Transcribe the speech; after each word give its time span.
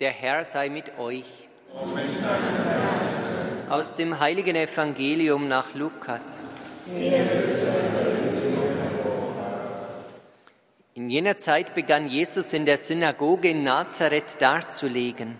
Der 0.00 0.12
Herr 0.12 0.44
sei 0.44 0.68
mit 0.68 0.96
euch. 0.96 1.26
Aus 3.68 3.96
dem 3.96 4.20
heiligen 4.20 4.54
Evangelium 4.54 5.48
nach 5.48 5.74
Lukas. 5.74 6.38
In 10.94 11.10
jener 11.10 11.38
Zeit 11.38 11.74
begann 11.74 12.06
Jesus 12.06 12.52
in 12.52 12.64
der 12.64 12.78
Synagoge 12.78 13.48
in 13.48 13.64
Nazareth 13.64 14.36
darzulegen. 14.38 15.36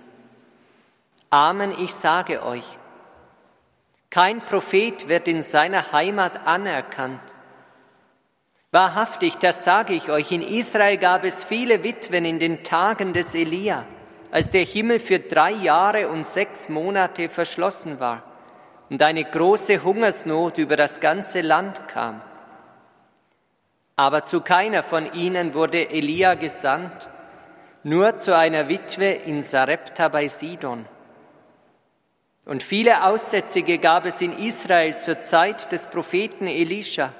Amen, 1.30 1.72
ich 1.79 1.95
sage 1.95 2.43
euch, 2.43 2.66
kein 4.11 4.40
Prophet 4.40 5.06
wird 5.06 5.29
in 5.29 5.43
seiner 5.43 5.93
Heimat 5.93 6.48
anerkannt. 6.48 7.22
Wahrhaftig, 8.72 9.36
das 9.36 9.62
sage 9.62 9.95
ich 9.95 10.11
euch, 10.11 10.32
in 10.32 10.43
Israel 10.43 10.96
gab 10.96 11.22
es 11.22 11.45
viele 11.45 11.84
Witwen 11.84 12.25
in 12.25 12.40
den 12.40 12.64
Tagen 12.64 13.12
des 13.12 13.36
Elia 13.36 13.86
als 14.30 14.50
der 14.50 14.64
Himmel 14.64 15.00
für 15.00 15.18
drei 15.18 15.52
Jahre 15.52 16.09
und 16.09 16.27
sechs 16.27 16.68
Monate 16.68 17.28
verschlossen 17.28 17.98
war 18.00 18.23
und 18.91 19.02
eine 19.02 19.24
große 19.24 19.82
Hungersnot 19.82 20.59
über 20.59 20.77
das 20.77 21.01
ganze 21.01 21.41
Land 21.41 21.88
kam. 21.88 22.20
Aber 23.96 24.24
zu 24.24 24.41
keiner 24.41 24.82
von 24.82 25.12
ihnen 25.12 25.54
wurde 25.54 25.91
Elia 25.91 26.34
gesandt, 26.34 27.09
nur 27.82 28.18
zu 28.18 28.37
einer 28.37 28.68
Witwe 28.68 29.10
in 29.10 29.42
Sarepta 29.42 30.09
bei 30.09 30.29
Sidon. 30.29 30.87
Und 32.45 32.62
viele 32.62 33.04
Aussätzige 33.04 33.79
gab 33.79 34.06
es 34.06 34.20
in 34.20 34.32
Israel 34.32 34.98
zur 34.98 35.23
Zeit 35.23 35.70
des 35.73 35.87
Propheten 35.87 36.46
Elisha, 36.46 37.12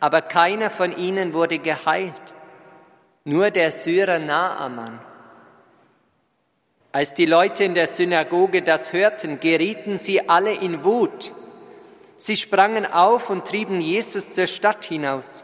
aber 0.00 0.22
keiner 0.22 0.70
von 0.70 0.96
ihnen 0.96 1.32
wurde 1.34 1.58
geheilt, 1.58 2.34
nur 3.24 3.50
der 3.50 3.70
Syrer 3.70 4.18
Naaman. 4.18 4.98
Als 6.94 7.12
die 7.12 7.26
Leute 7.26 7.64
in 7.64 7.74
der 7.74 7.88
Synagoge 7.88 8.62
das 8.62 8.92
hörten, 8.92 9.40
gerieten 9.40 9.98
sie 9.98 10.28
alle 10.28 10.52
in 10.52 10.84
Wut. 10.84 11.32
Sie 12.16 12.36
sprangen 12.36 12.86
auf 12.86 13.30
und 13.30 13.44
trieben 13.48 13.80
Jesus 13.80 14.32
zur 14.32 14.46
Stadt 14.46 14.84
hinaus. 14.84 15.42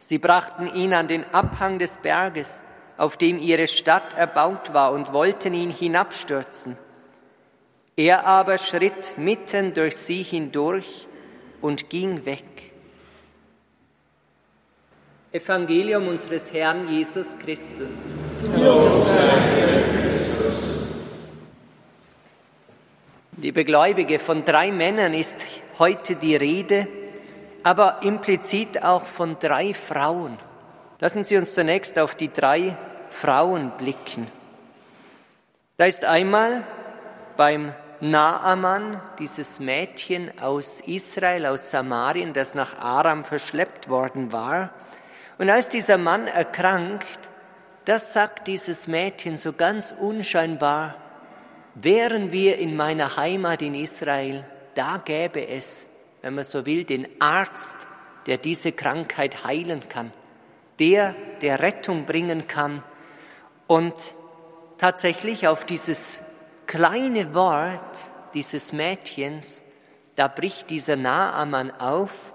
Sie 0.00 0.18
brachten 0.18 0.66
ihn 0.74 0.94
an 0.94 1.06
den 1.06 1.24
Abhang 1.32 1.78
des 1.78 1.98
Berges, 1.98 2.60
auf 2.96 3.16
dem 3.16 3.38
ihre 3.38 3.68
Stadt 3.68 4.16
erbaut 4.16 4.74
war, 4.74 4.90
und 4.90 5.12
wollten 5.12 5.54
ihn 5.54 5.70
hinabstürzen. 5.70 6.76
Er 7.94 8.26
aber 8.26 8.58
schritt 8.58 9.16
mitten 9.16 9.74
durch 9.74 9.96
sie 9.96 10.24
hindurch 10.24 11.06
und 11.60 11.88
ging 11.88 12.26
weg. 12.26 12.42
Evangelium 15.30 16.08
unseres 16.08 16.52
Herrn 16.52 16.88
Jesus 16.88 17.38
Christus. 17.38 17.92
Lob 18.56 18.87
Liebe 23.48 23.64
Gläubige, 23.64 24.18
von 24.18 24.44
drei 24.44 24.70
Männern 24.70 25.14
ist 25.14 25.40
heute 25.78 26.16
die 26.16 26.36
Rede, 26.36 26.86
aber 27.62 28.02
implizit 28.02 28.82
auch 28.82 29.06
von 29.06 29.38
drei 29.38 29.72
Frauen. 29.72 30.36
Lassen 31.00 31.24
Sie 31.24 31.34
uns 31.38 31.54
zunächst 31.54 31.98
auf 31.98 32.14
die 32.14 32.30
drei 32.30 32.76
Frauen 33.08 33.72
blicken. 33.78 34.26
Da 35.78 35.86
ist 35.86 36.04
einmal 36.04 36.62
beim 37.38 37.72
Naaman 38.00 39.00
dieses 39.18 39.60
Mädchen 39.60 40.38
aus 40.38 40.80
Israel, 40.80 41.46
aus 41.46 41.70
Samarien, 41.70 42.34
das 42.34 42.54
nach 42.54 42.78
Aram 42.78 43.24
verschleppt 43.24 43.88
worden 43.88 44.30
war. 44.30 44.74
Und 45.38 45.48
als 45.48 45.70
dieser 45.70 45.96
Mann 45.96 46.26
erkrankt, 46.26 47.18
das 47.86 48.12
sagt 48.12 48.46
dieses 48.46 48.88
Mädchen 48.88 49.38
so 49.38 49.54
ganz 49.54 49.94
unscheinbar, 49.98 50.96
Wären 51.80 52.32
wir 52.32 52.58
in 52.58 52.74
meiner 52.74 53.16
Heimat 53.16 53.62
in 53.62 53.74
Israel, 53.74 54.44
da 54.74 54.96
gäbe 54.98 55.46
es, 55.46 55.86
wenn 56.22 56.34
man 56.34 56.42
so 56.44 56.66
will, 56.66 56.82
den 56.84 57.06
Arzt, 57.20 57.76
der 58.26 58.36
diese 58.36 58.72
Krankheit 58.72 59.44
heilen 59.44 59.88
kann, 59.88 60.12
der, 60.80 61.14
der 61.40 61.60
Rettung 61.60 62.04
bringen 62.04 62.48
kann. 62.48 62.82
Und 63.68 63.94
tatsächlich 64.78 65.46
auf 65.46 65.64
dieses 65.64 66.20
kleine 66.66 67.32
Wort 67.34 67.98
dieses 68.34 68.72
Mädchens, 68.72 69.62
da 70.16 70.26
bricht 70.26 70.70
dieser 70.70 70.96
Naaman 70.96 71.70
auf, 71.70 72.34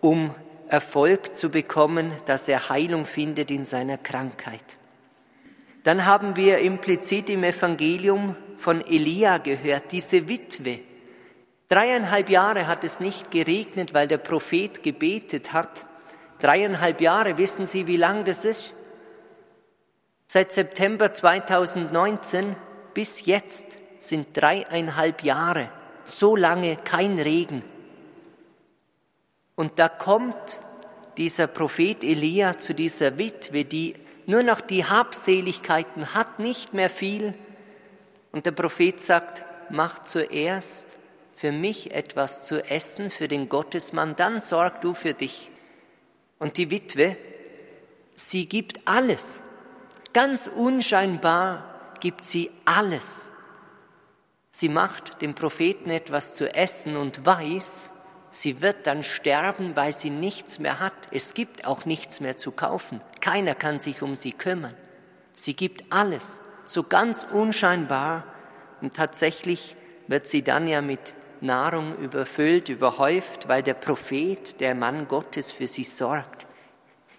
um 0.00 0.34
Erfolg 0.66 1.36
zu 1.36 1.50
bekommen, 1.50 2.12
dass 2.26 2.48
er 2.48 2.68
Heilung 2.68 3.06
findet 3.06 3.50
in 3.50 3.64
seiner 3.64 3.98
Krankheit. 3.98 4.64
Dann 5.84 6.04
haben 6.04 6.36
wir 6.36 6.58
implizit 6.58 7.28
im 7.28 7.44
Evangelium 7.44 8.36
von 8.62 8.80
Elia 8.86 9.38
gehört, 9.38 9.90
diese 9.90 10.28
Witwe. 10.28 10.78
Dreieinhalb 11.68 12.30
Jahre 12.30 12.66
hat 12.66 12.84
es 12.84 13.00
nicht 13.00 13.30
geregnet, 13.30 13.92
weil 13.92 14.06
der 14.06 14.18
Prophet 14.18 14.82
gebetet 14.82 15.52
hat. 15.52 15.84
Dreieinhalb 16.38 17.00
Jahre, 17.00 17.38
wissen 17.38 17.66
Sie, 17.66 17.86
wie 17.86 17.96
lang 17.96 18.24
das 18.24 18.44
ist? 18.44 18.72
Seit 20.26 20.52
September 20.52 21.12
2019 21.12 22.56
bis 22.94 23.26
jetzt 23.26 23.66
sind 23.98 24.28
dreieinhalb 24.34 25.24
Jahre. 25.24 25.68
So 26.04 26.36
lange 26.36 26.76
kein 26.76 27.18
Regen. 27.18 27.62
Und 29.56 29.78
da 29.78 29.88
kommt 29.88 30.60
dieser 31.16 31.46
Prophet 31.46 32.02
Elia 32.04 32.58
zu 32.58 32.74
dieser 32.74 33.18
Witwe, 33.18 33.64
die 33.64 33.94
nur 34.26 34.42
noch 34.42 34.60
die 34.60 34.84
Habseligkeiten 34.84 36.14
hat, 36.14 36.38
nicht 36.38 36.74
mehr 36.74 36.90
viel, 36.90 37.34
und 38.32 38.46
der 38.46 38.52
Prophet 38.52 39.00
sagt, 39.00 39.44
mach 39.70 40.00
zuerst 40.00 40.96
für 41.36 41.52
mich 41.52 41.92
etwas 41.92 42.44
zu 42.44 42.64
essen, 42.64 43.10
für 43.10 43.28
den 43.28 43.48
Gottesmann, 43.48 44.16
dann 44.16 44.40
sorg 44.40 44.80
du 44.80 44.94
für 44.94 45.14
dich. 45.14 45.50
Und 46.38 46.56
die 46.56 46.70
Witwe, 46.70 47.16
sie 48.14 48.48
gibt 48.48 48.80
alles. 48.86 49.38
Ganz 50.12 50.48
unscheinbar 50.48 51.96
gibt 52.00 52.24
sie 52.24 52.50
alles. 52.64 53.28
Sie 54.50 54.68
macht 54.68 55.22
dem 55.22 55.34
Propheten 55.34 55.90
etwas 55.90 56.34
zu 56.34 56.54
essen 56.54 56.96
und 56.96 57.24
weiß, 57.24 57.90
sie 58.30 58.60
wird 58.60 58.86
dann 58.86 59.02
sterben, 59.02 59.76
weil 59.76 59.92
sie 59.92 60.10
nichts 60.10 60.58
mehr 60.58 60.78
hat. 60.78 60.92
Es 61.10 61.34
gibt 61.34 61.64
auch 61.64 61.86
nichts 61.86 62.20
mehr 62.20 62.36
zu 62.36 62.52
kaufen. 62.52 63.00
Keiner 63.20 63.54
kann 63.54 63.78
sich 63.78 64.02
um 64.02 64.14
sie 64.14 64.32
kümmern. 64.32 64.74
Sie 65.34 65.54
gibt 65.54 65.84
alles 65.90 66.40
so 66.64 66.82
ganz 66.82 67.26
unscheinbar 67.30 68.24
und 68.80 68.94
tatsächlich 68.94 69.76
wird 70.08 70.26
sie 70.26 70.42
dann 70.42 70.66
ja 70.66 70.82
mit 70.82 71.14
Nahrung 71.40 71.96
überfüllt, 71.98 72.68
überhäuft, 72.68 73.48
weil 73.48 73.62
der 73.62 73.74
Prophet, 73.74 74.60
der 74.60 74.74
Mann 74.74 75.08
Gottes 75.08 75.50
für 75.50 75.66
sie 75.66 75.84
sorgt. 75.84 76.46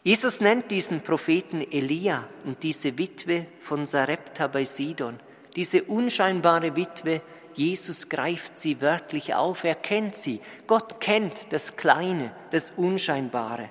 Jesus 0.04 0.42
nennt 0.42 0.72
diesen 0.72 1.02
Propheten 1.02 1.62
Elia 1.62 2.28
und 2.46 2.64
diese 2.64 2.98
Witwe 2.98 3.48
von 3.59 3.86
Sarepta 3.86 4.48
bei 4.48 4.66
Sidon, 4.66 5.20
diese 5.56 5.84
unscheinbare 5.84 6.75
Witwe, 6.75 7.22
Jesus 7.54 8.10
greift 8.10 8.58
sie 8.58 8.81
wörtlich 8.81 9.36
auf, 9.36 9.64
er 9.64 9.75
kennt 9.75 10.16
sie. 10.16 10.42
Gott 10.66 11.00
kennt 11.00 11.52
das 11.52 11.75
Kleine, 11.75 12.31
das 12.52 12.72
Unscheinbare. 12.72 13.70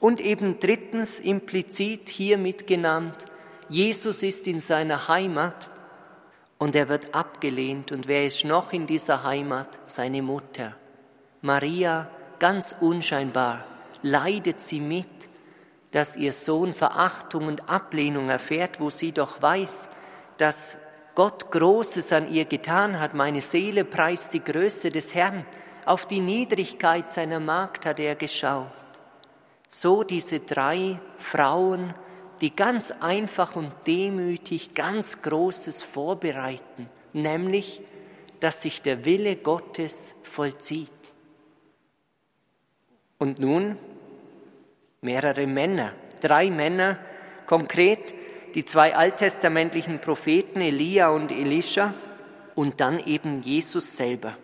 Und 0.00 0.20
eben 0.20 0.58
drittens 0.58 1.20
implizit 1.20 2.08
hiermit 2.08 2.66
genannt, 2.66 3.24
Jesus 3.68 4.22
ist 4.22 4.46
in 4.46 4.60
seiner 4.60 5.08
Heimat 5.08 5.68
und 6.58 6.76
er 6.76 6.88
wird 6.88 7.14
abgelehnt. 7.14 7.92
Und 7.92 8.08
wer 8.08 8.26
ist 8.26 8.44
noch 8.44 8.72
in 8.72 8.86
dieser 8.86 9.24
Heimat? 9.24 9.78
Seine 9.84 10.22
Mutter. 10.22 10.74
Maria, 11.40 12.08
ganz 12.38 12.74
unscheinbar, 12.80 13.64
leidet 14.02 14.60
sie 14.60 14.80
mit, 14.80 15.08
dass 15.90 16.16
ihr 16.16 16.32
Sohn 16.32 16.74
Verachtung 16.74 17.46
und 17.46 17.68
Ablehnung 17.68 18.28
erfährt, 18.28 18.80
wo 18.80 18.90
sie 18.90 19.12
doch 19.12 19.40
weiß, 19.40 19.88
dass 20.38 20.76
Gott 21.14 21.52
Großes 21.52 22.12
an 22.12 22.32
ihr 22.32 22.44
getan 22.44 22.98
hat. 22.98 23.14
Meine 23.14 23.40
Seele 23.40 23.84
preist 23.84 24.32
die 24.32 24.42
Größe 24.42 24.90
des 24.90 25.14
Herrn. 25.14 25.46
Auf 25.84 26.06
die 26.06 26.20
Niedrigkeit 26.20 27.10
seiner 27.10 27.40
Magd 27.40 27.86
hat 27.86 28.00
er 28.00 28.16
geschaut. 28.16 28.66
So 29.68 30.02
diese 30.02 30.40
drei 30.40 30.98
Frauen, 31.18 31.94
die 32.40 32.54
ganz 32.54 32.90
einfach 33.00 33.56
und 33.56 33.72
demütig 33.86 34.74
ganz 34.74 35.22
Großes 35.22 35.82
vorbereiten, 35.82 36.88
nämlich, 37.12 37.80
dass 38.40 38.62
sich 38.62 38.82
der 38.82 39.04
Wille 39.04 39.36
Gottes 39.36 40.14
vollzieht. 40.22 40.90
Und 43.18 43.38
nun 43.38 43.78
mehrere 45.00 45.46
Männer, 45.46 45.92
drei 46.20 46.50
Männer, 46.50 46.98
konkret 47.46 48.14
die 48.54 48.64
zwei 48.64 48.94
alttestamentlichen 48.94 50.00
Propheten 50.00 50.60
Elia 50.60 51.08
und 51.10 51.32
Elisha 51.32 51.94
und 52.54 52.80
dann 52.80 53.00
eben 53.00 53.42
Jesus 53.42 53.96
selber. 53.96 54.36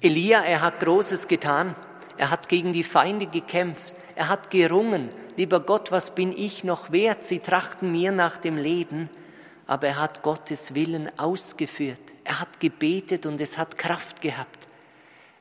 Elia, 0.00 0.42
er 0.42 0.60
hat 0.60 0.80
Großes 0.80 1.28
getan, 1.28 1.74
er 2.16 2.30
hat 2.30 2.48
gegen 2.48 2.72
die 2.72 2.84
Feinde 2.84 3.26
gekämpft, 3.26 3.94
er 4.14 4.28
hat 4.28 4.50
gerungen, 4.50 5.08
lieber 5.36 5.60
Gott, 5.60 5.90
was 5.92 6.14
bin 6.14 6.36
ich 6.36 6.64
noch 6.64 6.92
wert? 6.92 7.24
Sie 7.24 7.38
trachten 7.38 7.92
mir 7.92 8.12
nach 8.12 8.38
dem 8.38 8.56
Leben. 8.56 9.10
aber 9.66 9.88
er 9.88 10.00
hat 10.00 10.22
Gottes 10.22 10.74
Willen 10.74 11.10
ausgeführt. 11.18 12.00
Er 12.24 12.40
hat 12.40 12.60
gebetet 12.60 13.26
und 13.26 13.40
es 13.40 13.56
hat 13.58 13.78
Kraft 13.78 14.20
gehabt. 14.20 14.68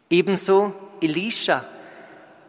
Ebenso 0.10 0.74
Elisha, 1.01 1.66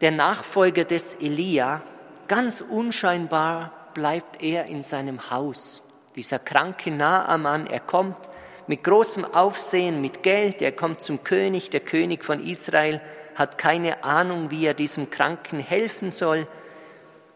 der 0.00 0.10
Nachfolger 0.10 0.84
des 0.84 1.14
Elia, 1.14 1.82
ganz 2.28 2.60
unscheinbar 2.60 3.90
bleibt 3.94 4.42
er 4.42 4.66
in 4.66 4.82
seinem 4.82 5.30
Haus. 5.30 5.82
Dieser 6.16 6.38
kranke 6.38 6.90
Naaman, 6.90 7.66
er 7.66 7.80
kommt 7.80 8.18
mit 8.66 8.84
großem 8.84 9.24
Aufsehen, 9.24 10.00
mit 10.00 10.22
Geld, 10.22 10.62
er 10.62 10.72
kommt 10.72 11.00
zum 11.00 11.22
König, 11.24 11.70
der 11.70 11.80
König 11.80 12.24
von 12.24 12.44
Israel 12.44 13.00
hat 13.34 13.58
keine 13.58 14.04
Ahnung, 14.04 14.50
wie 14.50 14.64
er 14.64 14.74
diesem 14.74 15.10
Kranken 15.10 15.58
helfen 15.58 16.12
soll. 16.12 16.46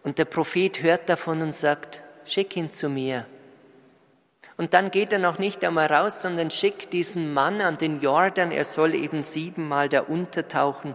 Und 0.08 0.16
der 0.16 0.24
Prophet 0.24 0.82
hört 0.82 1.10
davon 1.10 1.42
und 1.42 1.52
sagt, 1.52 2.02
schick 2.24 2.56
ihn 2.56 2.70
zu 2.70 2.88
mir. 2.88 3.26
Und 4.56 4.72
dann 4.72 4.90
geht 4.90 5.12
er 5.12 5.18
noch 5.18 5.38
nicht 5.38 5.62
einmal 5.62 5.92
raus, 5.92 6.22
sondern 6.22 6.50
schickt 6.50 6.94
diesen 6.94 7.34
Mann 7.34 7.60
an 7.60 7.76
den 7.76 8.00
Jordan, 8.00 8.50
er 8.50 8.64
soll 8.64 8.94
eben 8.94 9.22
siebenmal 9.22 9.90
da 9.90 10.00
untertauchen. 10.00 10.94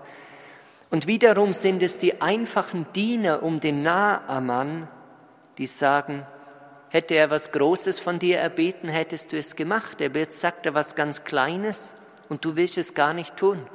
Und 0.90 1.06
wiederum 1.06 1.54
sind 1.54 1.84
es 1.84 2.00
die 2.00 2.24
einfachen 2.24 2.88
Diener 2.94 3.44
um 3.44 3.60
den 3.60 3.84
Naaman, 3.84 4.88
die 5.60 5.68
sagen, 5.68 6.26
hätte 6.90 7.14
er 7.14 7.30
was 7.30 7.52
Großes 7.52 8.00
von 8.00 8.18
dir 8.18 8.40
erbeten, 8.40 8.90
hättest 8.90 9.32
du 9.32 9.38
es 9.38 9.56
gemacht. 9.56 10.02
Aber 10.02 10.18
jetzt 10.18 10.40
sagt 10.40 10.66
er 10.66 10.74
was 10.74 10.96
ganz 10.96 11.24
Kleines 11.24 11.94
und 12.30 12.44
du 12.44 12.56
willst 12.56 12.80
es 12.80 12.96
gar 12.96 13.14
nicht 13.14 13.38
tun. 13.38 13.68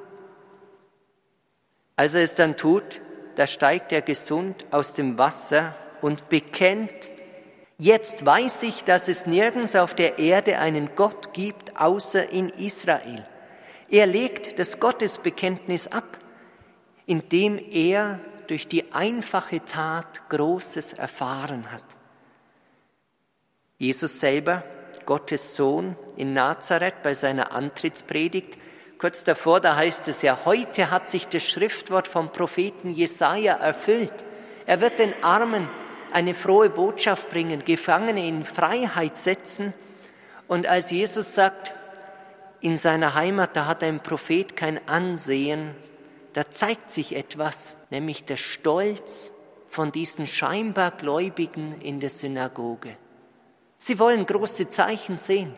Als 1.94 2.14
er 2.14 2.24
es 2.24 2.34
dann 2.34 2.56
tut, 2.56 3.00
da 3.38 3.46
steigt 3.46 3.92
er 3.92 4.02
gesund 4.02 4.66
aus 4.72 4.94
dem 4.94 5.16
Wasser 5.16 5.76
und 6.02 6.28
bekennt, 6.28 6.90
Jetzt 7.80 8.26
weiß 8.26 8.64
ich, 8.64 8.82
dass 8.82 9.06
es 9.06 9.24
nirgends 9.24 9.76
auf 9.76 9.94
der 9.94 10.18
Erde 10.18 10.58
einen 10.58 10.96
Gott 10.96 11.32
gibt, 11.32 11.80
außer 11.80 12.28
in 12.28 12.48
Israel. 12.48 13.24
Er 13.88 14.08
legt 14.08 14.58
das 14.58 14.80
Gottesbekenntnis 14.80 15.86
ab, 15.86 16.18
indem 17.06 17.56
er 17.56 18.18
durch 18.48 18.66
die 18.66 18.92
einfache 18.92 19.64
Tat 19.64 20.28
Großes 20.28 20.94
erfahren 20.94 21.70
hat. 21.70 21.84
Jesus 23.76 24.18
selber, 24.18 24.64
Gottes 25.06 25.54
Sohn 25.54 25.94
in 26.16 26.32
Nazareth 26.32 27.04
bei 27.04 27.14
seiner 27.14 27.52
Antrittspredigt, 27.52 28.58
kurz 28.98 29.24
davor, 29.24 29.60
da 29.60 29.76
heißt 29.76 30.08
es 30.08 30.22
ja, 30.22 30.40
heute 30.44 30.90
hat 30.90 31.08
sich 31.08 31.28
das 31.28 31.44
Schriftwort 31.44 32.08
vom 32.08 32.30
Propheten 32.30 32.90
Jesaja 32.90 33.54
erfüllt. 33.54 34.12
Er 34.66 34.80
wird 34.80 34.98
den 34.98 35.14
Armen 35.22 35.68
eine 36.12 36.34
frohe 36.34 36.70
Botschaft 36.70 37.30
bringen, 37.30 37.64
Gefangene 37.64 38.26
in 38.26 38.44
Freiheit 38.44 39.16
setzen. 39.16 39.72
Und 40.46 40.66
als 40.66 40.90
Jesus 40.90 41.34
sagt, 41.34 41.72
in 42.60 42.76
seiner 42.76 43.14
Heimat, 43.14 43.54
da 43.54 43.66
hat 43.66 43.82
ein 43.84 44.00
Prophet 44.02 44.56
kein 44.56 44.86
Ansehen, 44.88 45.74
da 46.32 46.50
zeigt 46.50 46.90
sich 46.90 47.14
etwas, 47.14 47.74
nämlich 47.90 48.24
der 48.24 48.36
Stolz 48.36 49.32
von 49.68 49.92
diesen 49.92 50.26
scheinbar 50.26 50.90
Gläubigen 50.92 51.80
in 51.80 52.00
der 52.00 52.10
Synagoge. 52.10 52.96
Sie 53.78 53.98
wollen 53.98 54.26
große 54.26 54.68
Zeichen 54.68 55.16
sehen, 55.16 55.54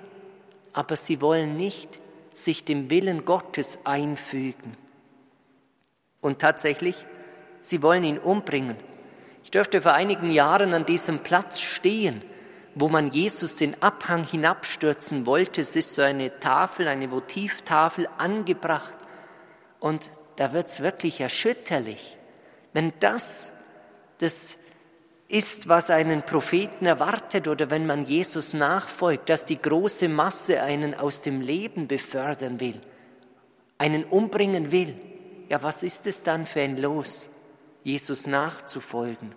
aber 0.72 0.96
sie 0.96 1.20
wollen 1.20 1.56
nicht 1.56 1.98
sich 2.44 2.64
dem 2.64 2.90
Willen 2.90 3.25
Gottes 3.25 3.78
einfügen. 3.84 4.76
Und 6.20 6.38
tatsächlich, 6.38 7.06
sie 7.62 7.82
wollen 7.82 8.04
ihn 8.04 8.19
umbringen. 8.19 8.76
Ich 9.44 9.50
durfte 9.50 9.82
vor 9.82 9.92
einigen 9.92 10.31
Jahren 10.31 10.75
an 10.75 10.87
diesem 10.87 11.20
Platz 11.20 11.60
stehen, 11.60 12.22
wo 12.75 12.88
man 12.88 13.08
Jesus 13.08 13.56
den 13.56 13.82
Abhang 13.82 14.25
hinabstürzen 14.25 15.26
wollte. 15.26 15.62
Es 15.62 15.75
ist 15.76 15.94
so 15.94 16.02
eine 16.02 16.38
Tafel, 16.40 16.88
eine 16.88 17.10
Votivtafel 17.10 18.08
angebracht. 18.19 18.94
Und 19.81 20.10
da 20.37 20.52
wird's 20.52 20.81
wirklich 20.81 21.20
erschütterlich. 21.20 22.16
Wenn 22.72 22.92
das 23.00 23.52
das 24.19 24.56
ist, 25.31 25.69
was 25.69 25.91
einen 25.91 26.23
Propheten 26.23 26.87
erwartet 26.87 27.47
oder 27.47 27.71
wenn 27.71 27.87
man 27.87 28.05
Jesus 28.05 28.53
nachfolgt, 28.53 29.29
dass 29.29 29.47
die 29.47 29.61
große 29.61 30.09
Masse 30.09 30.61
einen 30.61 30.94
aus 30.94 31.23
dem 31.23 31.41
Leben 31.41 31.87
befördern 31.87 32.59
will, 32.59 32.81
einen 33.79 34.05
umbringen 34.05 34.73
will, 34.73 34.94
ja, 35.49 35.62
was 35.62 35.82
ist 35.82 36.06
es 36.06 36.23
dann 36.23 36.47
für 36.47 36.61
ein 36.61 36.77
Los? 36.77 37.29
Jesus 37.82 38.27
nachzufolgen. 38.27 39.35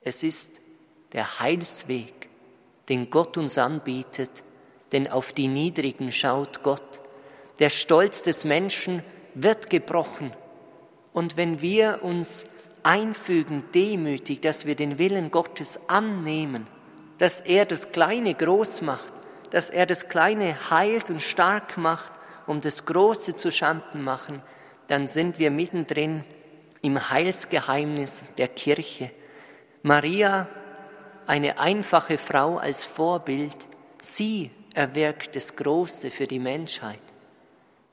Es 0.00 0.22
ist 0.22 0.60
der 1.12 1.40
Heilsweg, 1.40 2.28
den 2.88 3.10
Gott 3.10 3.36
uns 3.36 3.58
anbietet, 3.58 4.42
denn 4.92 5.08
auf 5.08 5.32
die 5.32 5.48
Niedrigen 5.48 6.12
schaut 6.12 6.62
Gott. 6.62 7.00
Der 7.58 7.70
Stolz 7.70 8.22
des 8.22 8.44
Menschen 8.44 9.02
wird 9.34 9.70
gebrochen. 9.70 10.32
Und 11.12 11.36
wenn 11.36 11.60
wir 11.60 12.00
uns 12.02 12.44
einfügen, 12.82 13.64
demütig, 13.74 14.40
dass 14.42 14.66
wir 14.66 14.74
den 14.74 14.98
Willen 14.98 15.30
Gottes 15.30 15.78
annehmen, 15.88 16.66
dass 17.18 17.40
er 17.40 17.66
das 17.66 17.92
Kleine 17.92 18.34
groß 18.34 18.82
macht, 18.82 19.12
dass 19.50 19.70
er 19.70 19.86
das 19.86 20.08
Kleine 20.08 20.70
heilt 20.70 21.10
und 21.10 21.22
stark 21.22 21.76
macht, 21.76 22.12
um 22.46 22.60
das 22.60 22.84
Große 22.84 23.36
zu 23.36 23.52
Schanden 23.52 24.02
machen, 24.02 24.42
dann 24.88 25.06
sind 25.06 25.38
wir 25.38 25.50
mittendrin 25.50 26.24
im 26.80 27.10
Heilsgeheimnis 27.10 28.20
der 28.36 28.48
Kirche. 28.48 29.10
Maria, 29.82 30.48
eine 31.26 31.58
einfache 31.58 32.18
Frau 32.18 32.58
als 32.58 32.84
Vorbild, 32.84 33.54
sie 34.00 34.50
erwirkt 34.74 35.36
das 35.36 35.54
Große 35.54 36.10
für 36.10 36.26
die 36.26 36.38
Menschheit. 36.38 37.02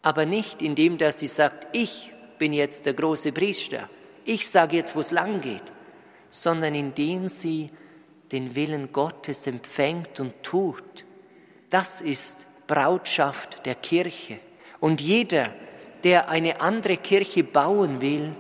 Aber 0.02 0.26
nicht 0.26 0.62
indem, 0.62 0.98
dass 0.98 1.20
sie 1.20 1.28
sagt, 1.28 1.68
ich 1.74 2.12
bin 2.40 2.54
jetzt 2.54 2.86
der 2.86 2.94
große 2.94 3.32
Priester, 3.32 3.90
ich 4.26 4.48
sage 4.48 4.78
jetzt, 4.78 4.96
wo 4.96 5.00
es 5.00 5.12
lang 5.12 5.42
geht, 5.42 5.64
sondern 6.30 6.76
indem 6.76 7.28
sie 7.28 7.72
den 8.32 8.56
Willen 8.56 8.92
Gottes 8.92 9.48
empfängt 9.48 10.20
und 10.20 10.44
tut. 10.44 11.06
Das 11.70 12.02
ist 12.02 12.46
Brautschaft 12.68 13.66
der 13.66 13.76
Kirche. 13.76 14.40
Und 14.80 15.02
jeder, 15.02 15.54
der 16.04 16.30
eine 16.30 16.62
andere 16.62 16.98
Kirche 16.98 17.44
bauen 17.44 18.02
will, 18.02 18.36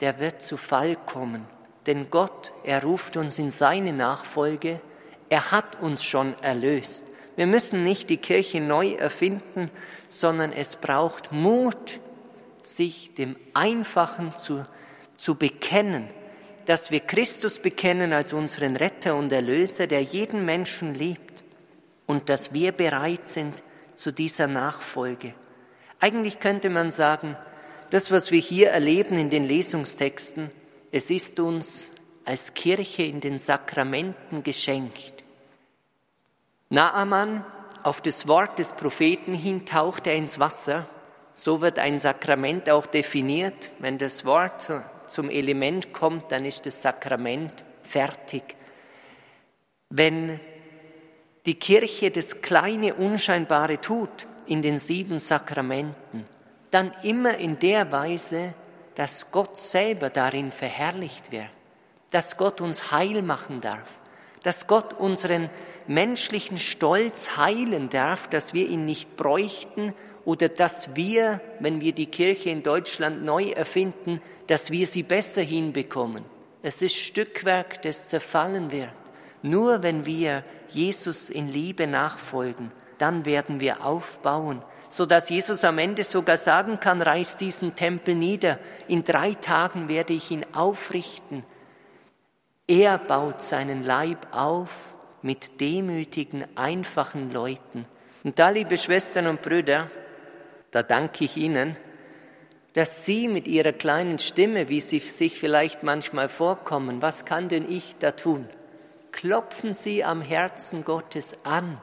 der 0.00 0.18
wird 0.18 0.42
zu 0.42 0.56
Fall 0.56 0.96
kommen. 0.96 1.46
Denn 1.86 2.10
Gott, 2.10 2.52
er 2.64 2.82
ruft 2.82 3.16
uns 3.16 3.38
in 3.38 3.50
seine 3.50 3.92
Nachfolge, 3.92 4.80
er 5.28 5.52
hat 5.52 5.80
uns 5.80 6.02
schon 6.02 6.34
erlöst. 6.42 7.06
Wir 7.36 7.46
müssen 7.46 7.84
nicht 7.84 8.10
die 8.10 8.16
Kirche 8.18 8.60
neu 8.60 8.92
erfinden, 8.94 9.70
sondern 10.08 10.52
es 10.52 10.76
braucht 10.76 11.32
Mut, 11.32 12.00
sich 12.62 13.14
dem 13.14 13.36
Einfachen 13.54 14.36
zu, 14.36 14.66
zu 15.20 15.34
bekennen, 15.34 16.08
dass 16.64 16.90
wir 16.90 17.00
Christus 17.00 17.58
bekennen 17.58 18.14
als 18.14 18.32
unseren 18.32 18.74
Retter 18.74 19.16
und 19.16 19.30
Erlöser, 19.30 19.86
der 19.86 20.00
jeden 20.00 20.46
Menschen 20.46 20.94
liebt 20.94 21.44
und 22.06 22.30
dass 22.30 22.54
wir 22.54 22.72
bereit 22.72 23.28
sind 23.28 23.54
zu 23.94 24.12
dieser 24.12 24.46
Nachfolge. 24.46 25.34
Eigentlich 25.98 26.40
könnte 26.40 26.70
man 26.70 26.90
sagen, 26.90 27.36
das, 27.90 28.10
was 28.10 28.30
wir 28.30 28.40
hier 28.40 28.70
erleben 28.70 29.18
in 29.18 29.28
den 29.28 29.44
Lesungstexten, 29.44 30.50
es 30.90 31.10
ist 31.10 31.38
uns 31.38 31.90
als 32.24 32.54
Kirche 32.54 33.02
in 33.02 33.20
den 33.20 33.36
Sakramenten 33.36 34.42
geschenkt. 34.42 35.22
Naaman, 36.70 37.44
auf 37.82 38.00
das 38.00 38.26
Wort 38.26 38.58
des 38.58 38.72
Propheten 38.72 39.34
hin, 39.34 39.66
taucht 39.66 40.06
er 40.06 40.14
ins 40.14 40.38
Wasser. 40.38 40.88
So 41.34 41.60
wird 41.60 41.78
ein 41.78 41.98
Sakrament 41.98 42.70
auch 42.70 42.86
definiert. 42.86 43.70
Wenn 43.80 43.98
das 43.98 44.24
Wort 44.24 44.70
zum 45.10 45.30
Element 45.30 45.92
kommt, 45.92 46.32
dann 46.32 46.44
ist 46.44 46.66
das 46.66 46.82
Sakrament 46.82 47.64
fertig. 47.82 48.56
Wenn 49.88 50.40
die 51.46 51.58
Kirche 51.58 52.10
das 52.10 52.42
kleine 52.42 52.94
Unscheinbare 52.94 53.80
tut 53.80 54.26
in 54.46 54.62
den 54.62 54.78
sieben 54.78 55.18
Sakramenten, 55.18 56.24
dann 56.70 56.92
immer 57.02 57.38
in 57.38 57.58
der 57.58 57.90
Weise, 57.90 58.54
dass 58.94 59.30
Gott 59.30 59.56
selber 59.56 60.10
darin 60.10 60.52
verherrlicht 60.52 61.32
wird, 61.32 61.48
dass 62.10 62.36
Gott 62.36 62.60
uns 62.60 62.90
heil 62.90 63.22
machen 63.22 63.60
darf, 63.60 63.88
dass 64.42 64.66
Gott 64.66 64.94
unseren 64.94 65.50
menschlichen 65.86 66.58
Stolz 66.58 67.36
heilen 67.36 67.88
darf, 67.88 68.28
dass 68.28 68.54
wir 68.54 68.68
ihn 68.68 68.84
nicht 68.84 69.16
bräuchten 69.16 69.94
oder 70.24 70.48
dass 70.48 70.94
wir, 70.94 71.40
wenn 71.60 71.80
wir 71.80 71.92
die 71.92 72.06
Kirche 72.06 72.50
in 72.50 72.62
Deutschland 72.62 73.24
neu 73.24 73.50
erfinden, 73.50 74.20
dass 74.50 74.70
wir 74.70 74.86
sie 74.86 75.02
besser 75.02 75.42
hinbekommen. 75.42 76.24
Es 76.62 76.82
ist 76.82 76.96
Stückwerk, 76.96 77.82
das 77.82 78.08
zerfallen 78.08 78.70
wird. 78.70 78.90
Nur 79.42 79.82
wenn 79.82 80.04
wir 80.04 80.44
Jesus 80.68 81.30
in 81.30 81.48
Liebe 81.48 81.86
nachfolgen, 81.86 82.70
dann 82.98 83.24
werden 83.24 83.60
wir 83.60 83.84
aufbauen 83.84 84.62
so 84.90 85.06
dass 85.06 85.28
Jesus 85.28 85.62
am 85.64 85.78
Ende 85.78 86.02
sogar 86.02 86.36
sagen 86.36 86.80
kann, 86.80 87.00
reiß 87.00 87.36
diesen 87.36 87.76
Tempel 87.76 88.14
nieder, 88.14 88.58
in 88.88 89.04
drei 89.04 89.34
Tagen 89.34 89.88
werde 89.88 90.12
ich 90.12 90.32
ihn 90.32 90.44
aufrichten. 90.52 91.44
Er 92.66 92.98
baut 92.98 93.40
seinen 93.40 93.84
Leib 93.84 94.26
auf 94.32 94.70
mit 95.22 95.60
demütigen, 95.60 96.44
einfachen 96.56 97.30
Leuten. 97.30 97.86
Und 98.24 98.38
da, 98.38 98.50
liebe 98.50 98.76
Schwestern 98.76 99.28
und 99.28 99.42
Brüder, 99.42 99.90
da 100.72 100.82
danke 100.82 101.24
ich 101.24 101.36
Ihnen, 101.36 101.76
dass 102.74 103.04
Sie 103.04 103.28
mit 103.28 103.48
Ihrer 103.48 103.72
kleinen 103.72 104.18
Stimme, 104.18 104.68
wie 104.68 104.80
Sie 104.80 105.00
sich 105.00 105.38
vielleicht 105.38 105.82
manchmal 105.82 106.28
vorkommen, 106.28 107.02
was 107.02 107.24
kann 107.24 107.48
denn 107.48 107.70
ich 107.70 107.96
da 107.98 108.12
tun? 108.12 108.48
Klopfen 109.12 109.74
Sie 109.74 110.04
am 110.04 110.22
Herzen 110.22 110.84
Gottes 110.84 111.32
an 111.42 111.78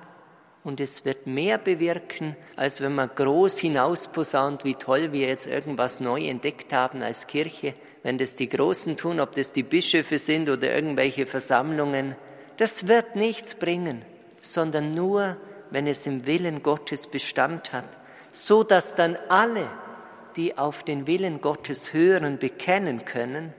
und 0.64 0.80
es 0.80 1.06
wird 1.06 1.28
mehr 1.28 1.58
bewirken, 1.58 2.36
als 2.56 2.82
wenn 2.82 2.96
man 2.96 3.10
groß 3.14 3.58
hinausposaunt, 3.58 4.64
wie 4.66 4.76
toll 4.76 5.12
wir 5.12 5.28
jetzt 5.28 5.48
irgendwas 5.48 6.00
neu 6.00 6.22
entdeckt 6.26 6.74
haben 6.74 7.02
als 7.02 7.28
Kirche. 7.28 7.74
Wenn 8.04 8.18
das 8.18 8.36
die 8.36 8.50
Großen 8.50 8.96
tun, 8.98 9.20
ob 9.20 9.36
das 9.36 9.52
die 9.52 9.64
Bischöfe 9.64 10.20
sind 10.20 10.50
oder 10.50 10.74
irgendwelche 10.74 11.26
Versammlungen, 11.26 12.16
das 12.58 12.88
wird 12.88 13.16
nichts 13.16 13.56
bringen, 13.56 14.04
sondern 14.42 14.92
nur, 14.92 15.38
wenn 15.70 15.88
es 15.88 16.06
im 16.06 16.26
Willen 16.26 16.64
Gottes 16.64 17.08
Bestand 17.08 17.74
hat, 17.74 17.88
so 18.32 18.64
dass 18.64 18.96
dann 18.96 19.18
alle 19.30 19.68
die 20.38 20.58
auf 20.58 20.84
den 20.84 21.08
Willen 21.08 21.42
Gottes 21.42 21.94
hören, 21.94 22.38
bekennen 22.38 23.04
können. 23.04 23.54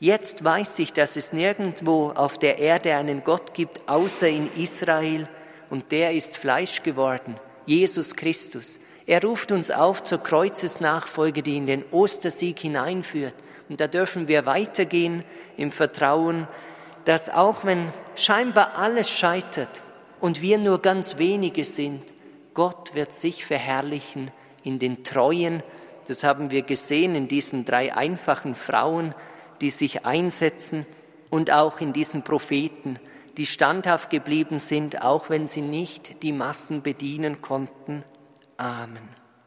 Jetzt 0.00 0.44
weiß 0.44 0.80
ich, 0.80 0.92
dass 0.92 1.16
es 1.16 1.32
nirgendwo 1.32 2.10
auf 2.10 2.36
der 2.38 2.58
Erde 2.58 2.94
einen 2.96 3.24
Gott 3.24 3.54
gibt, 3.54 3.88
außer 3.88 4.28
in 4.28 4.50
Israel, 4.56 5.28
und 5.70 5.92
der 5.92 6.12
ist 6.12 6.36
Fleisch 6.36 6.82
geworden, 6.82 7.36
Jesus 7.64 8.14
Christus. 8.14 8.78
Er 9.06 9.22
ruft 9.22 9.52
uns 9.52 9.70
auf 9.70 10.02
zur 10.02 10.18
Kreuzesnachfolge, 10.18 11.42
die 11.42 11.56
in 11.56 11.66
den 11.66 11.84
Ostersieg 11.90 12.58
hineinführt. 12.58 13.34
Und 13.68 13.80
da 13.80 13.86
dürfen 13.86 14.28
wir 14.28 14.46
weitergehen 14.46 15.24
im 15.56 15.72
Vertrauen, 15.72 16.48
dass 17.04 17.28
auch 17.28 17.64
wenn 17.64 17.92
scheinbar 18.14 18.76
alles 18.76 19.10
scheitert 19.10 19.82
und 20.20 20.40
wir 20.40 20.58
nur 20.58 20.80
ganz 20.80 21.18
wenige 21.18 21.64
sind, 21.64 22.02
Gott 22.54 22.94
wird 22.94 23.12
sich 23.12 23.44
verherrlichen 23.44 24.30
in 24.62 24.78
den 24.78 25.04
treuen 25.04 25.62
das 26.06 26.24
haben 26.24 26.50
wir 26.50 26.62
gesehen 26.62 27.14
in 27.14 27.28
diesen 27.28 27.64
drei 27.64 27.94
einfachen 27.94 28.54
Frauen, 28.54 29.14
die 29.60 29.70
sich 29.70 30.04
einsetzen 30.04 30.86
und 31.30 31.50
auch 31.50 31.80
in 31.80 31.92
diesen 31.92 32.22
Propheten, 32.22 32.98
die 33.36 33.46
standhaft 33.46 34.10
geblieben 34.10 34.58
sind, 34.58 35.02
auch 35.02 35.30
wenn 35.30 35.46
sie 35.46 35.62
nicht 35.62 36.22
die 36.22 36.32
Massen 36.32 36.82
bedienen 36.82 37.42
konnten. 37.42 38.04
Amen. 38.56 39.23